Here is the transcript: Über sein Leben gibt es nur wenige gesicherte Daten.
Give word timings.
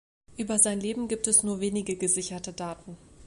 Über 0.35 0.57
sein 0.57 0.79
Leben 0.79 1.07
gibt 1.07 1.27
es 1.27 1.43
nur 1.43 1.59
wenige 1.59 1.95
gesicherte 1.95 2.53
Daten. 2.53 2.97